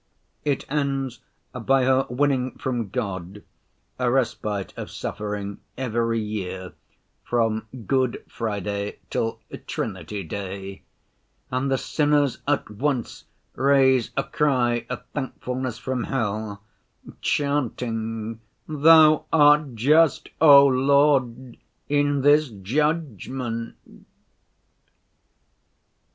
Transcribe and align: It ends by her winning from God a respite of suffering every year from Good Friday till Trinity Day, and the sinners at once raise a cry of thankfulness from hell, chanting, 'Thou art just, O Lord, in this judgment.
It 0.43 0.65
ends 0.67 1.19
by 1.53 1.83
her 1.83 2.07
winning 2.09 2.57
from 2.57 2.89
God 2.89 3.43
a 3.99 4.09
respite 4.09 4.73
of 4.75 4.89
suffering 4.89 5.59
every 5.77 6.19
year 6.19 6.73
from 7.23 7.67
Good 7.85 8.23
Friday 8.27 8.97
till 9.11 9.41
Trinity 9.67 10.23
Day, 10.23 10.81
and 11.51 11.69
the 11.69 11.77
sinners 11.77 12.39
at 12.47 12.67
once 12.71 13.25
raise 13.53 14.09
a 14.17 14.23
cry 14.23 14.87
of 14.89 15.05
thankfulness 15.13 15.77
from 15.77 16.05
hell, 16.05 16.63
chanting, 17.21 18.39
'Thou 18.67 19.25
art 19.31 19.75
just, 19.75 20.29
O 20.41 20.65
Lord, 20.65 21.57
in 21.87 22.21
this 22.21 22.49
judgment. 22.49 23.75